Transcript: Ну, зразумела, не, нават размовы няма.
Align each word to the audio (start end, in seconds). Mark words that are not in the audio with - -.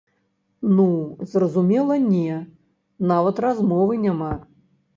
Ну, 0.77 0.85
зразумела, 1.33 1.99
не, 2.13 2.33
нават 3.15 3.45
размовы 3.49 4.03
няма. 4.11 4.35